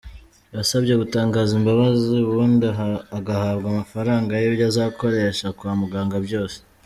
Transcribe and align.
Yasabye 0.55 0.93
gutangaza 1.01 1.51
imbabazi 1.59 2.15
ubundi 2.29 2.67
agahabwa 3.17 3.67
amafaranga 3.73 4.31
y’ibyo 4.35 4.65
azakoresha 4.71 5.45
kwa 5.57 5.71
muganga 5.81 6.17
byose. 6.27 6.57